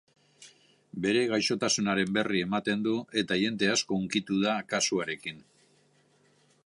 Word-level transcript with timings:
Bere 1.05 1.19
gaixotasunaren 1.31 2.15
berri 2.15 2.41
ematen 2.45 2.87
du 2.87 2.95
eta 3.23 3.37
jende 3.43 3.69
asko 3.75 3.99
hunkitu 4.01 4.41
da 4.47 4.57
kasuarekin. 4.73 5.47